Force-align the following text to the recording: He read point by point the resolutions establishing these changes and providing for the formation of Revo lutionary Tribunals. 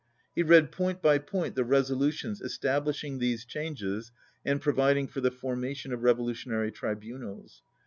He 0.33 0.41
read 0.41 0.71
point 0.71 0.99
by 0.99 1.19
point 1.19 1.53
the 1.53 1.63
resolutions 1.63 2.41
establishing 2.41 3.19
these 3.19 3.45
changes 3.45 4.11
and 4.43 4.59
providing 4.59 5.05
for 5.05 5.21
the 5.21 5.29
formation 5.29 5.93
of 5.93 5.99
Revo 5.99 6.25
lutionary 6.27 6.73
Tribunals. 6.73 7.61